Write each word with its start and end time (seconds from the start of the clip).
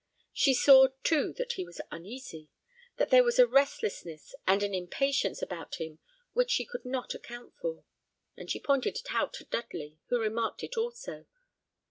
She 0.33 0.55
saw, 0.55 0.87
too, 1.03 1.31
that 1.33 1.51
he 1.53 1.63
was 1.63 1.79
uneasy; 1.91 2.49
that 2.97 3.11
there 3.11 3.23
was 3.23 3.37
a 3.37 3.45
restlessness 3.45 4.33
and 4.47 4.63
an 4.63 4.73
impatience 4.73 5.43
about 5.43 5.75
him 5.75 5.99
which 6.33 6.49
she 6.49 6.65
could 6.65 6.85
not 6.85 7.13
account 7.13 7.53
for; 7.61 7.83
and 8.35 8.49
she 8.49 8.59
pointed 8.59 8.95
it 8.97 9.09
out 9.11 9.31
to 9.35 9.45
Dudley, 9.45 9.99
who 10.07 10.19
remarked 10.19 10.63
it 10.63 10.75
also. 10.75 11.27